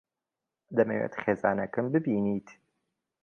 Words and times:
دەمەوێت 0.77 1.13
خێزانەکەم 1.21 1.85
ببینیت. 1.93 2.47